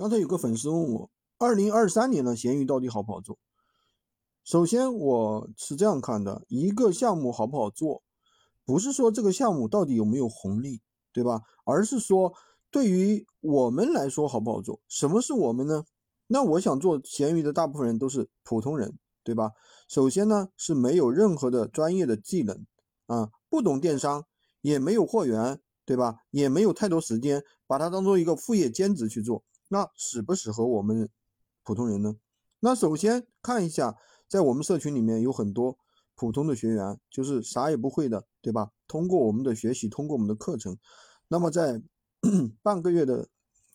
[0.00, 3.38] 刚才有个粉丝问我，二零二三年的闲鱼到底好不好做？
[4.44, 8.02] 首先我是这样看的，一个项目好不好做，
[8.64, 10.80] 不是说这个项目到底有没有红利，
[11.12, 11.42] 对吧？
[11.66, 12.32] 而是说
[12.70, 14.80] 对于我们来说好不好做？
[14.88, 15.84] 什么是我们呢？
[16.28, 19.50] 那我想做闲鱼的大部分人都是普通人，对吧？
[19.86, 22.64] 首先呢是没有任何的专业的技能
[23.04, 24.24] 啊，不懂电商，
[24.62, 26.20] 也没有货源，对吧？
[26.30, 29.44] 也没有太多时间，把它当做一个副业兼职去做。
[29.72, 31.08] 那适不适合我们
[31.62, 32.16] 普通人呢？
[32.58, 33.96] 那首先看一下，
[34.28, 35.78] 在我们社群里面有很多
[36.16, 38.72] 普通的学员，就是啥也不会的，对吧？
[38.88, 40.76] 通过我们的学习，通过我们的课程，
[41.28, 41.80] 那么在
[42.62, 43.28] 半个月的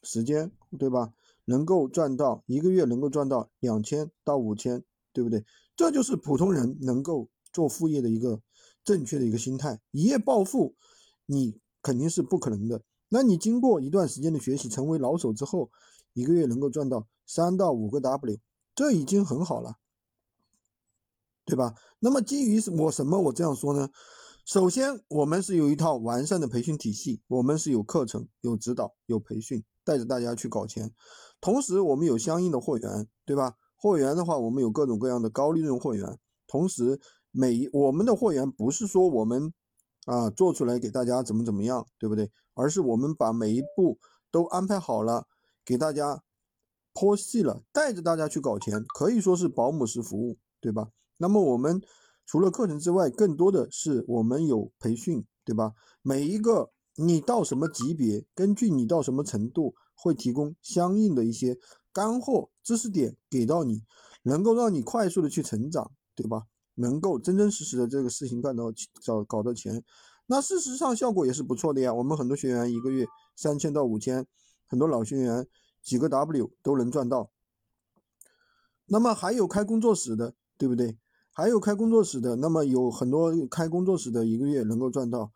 [0.03, 1.13] 时间，对吧？
[1.45, 4.83] 能够赚到一个月能够赚到两千到五千，
[5.13, 5.45] 对不对？
[5.77, 8.41] 这就是普通人能够做副业的一个
[8.83, 9.79] 正确的一个心态。
[9.91, 10.75] 一夜暴富，
[11.25, 12.81] 你肯定是不可能的。
[13.09, 15.69] 那你经过一段时间的学习，成为老手之后，
[16.13, 18.37] 一个月能够赚到三到五个 W，
[18.73, 19.77] 这已经很好了，
[21.45, 21.75] 对吧？
[21.99, 23.89] 那么基于我什么我这样说呢？
[24.43, 30.91] 首先，我们是有一套完善的培训体系，我们是有课程、有指导、有培训，带着大家去搞钱。
[31.39, 33.55] 同时，我们有相应的货源，对吧？
[33.75, 36.17] 货源的话，我们有各种各样的高利润货源。
[36.47, 36.99] 同时，
[37.31, 39.53] 每我们的货源不是说我们。
[40.05, 42.31] 啊，做出来给大家怎么怎么样，对不对？
[42.53, 43.99] 而是我们把每一步
[44.31, 45.27] 都安排好了，
[45.65, 46.23] 给大家
[46.93, 50.89] 剖析了，带着大家去搞钱，可以说是保姆式服务，对吧？
[51.17, 51.81] 那么我们
[52.25, 55.73] 除了课程之外，更多的是我们有培训，对吧？
[56.01, 61.57] 每一个你到什么级别，根据你到什么程度，会提供相应的一些
[61.91, 63.83] 干货知识点给到你，
[64.23, 66.43] 能够让你快速的去成长，对吧？
[66.75, 69.83] 能够真真实实的这个事情干到找搞到钱，
[70.27, 71.93] 那事实上效果也是不错的呀。
[71.93, 74.25] 我们很多学员一个月三千到五千，
[74.67, 75.47] 很多老学员
[75.81, 77.31] 几个 W 都能赚到。
[78.85, 80.97] 那么还有开工作室的，对不对？
[81.31, 85.31] 还有开工作室的，那么有很多开工作室的一个月能够赚到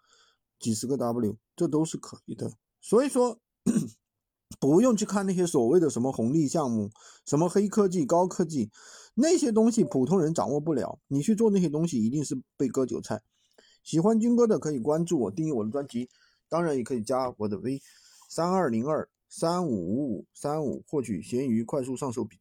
[0.60, 2.54] 几十个 W，这都是可以的。
[2.80, 3.40] 所以说。
[4.60, 6.90] 不用去看那些所谓的什么红利项目，
[7.26, 8.70] 什么黑科技、高科技，
[9.16, 11.00] 那些东西普通人掌握不了。
[11.08, 13.22] 你去做那些东西，一定是被割韭菜。
[13.84, 16.10] 喜欢军哥的可以关注我，订阅我的专辑，
[16.50, 17.82] 当然也可以加我的微
[18.30, 22.38] 三二零二三五五五三五，获取闲鱼快速上手笔。